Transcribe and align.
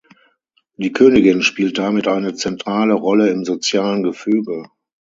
Die 0.77 0.91
Königin 0.93 1.43
spielt 1.43 1.77
damit 1.77 2.07
eine 2.07 2.33
zentrale 2.33 2.95
Rolle 2.95 3.29
im 3.29 3.45
sozialen 3.45 4.01
Gefüge. 4.01 4.65